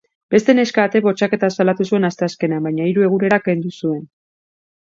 Beste 0.35 0.53
neska 0.59 0.85
batek 0.85 1.03
bortxaketa 1.07 1.49
salatu 1.57 1.87
zuen 1.93 2.09
asteazkenean, 2.11 2.67
baina 2.69 2.89
hiru 2.93 3.07
egunera 3.11 3.41
kendu 3.51 3.77
zuen. 3.77 4.05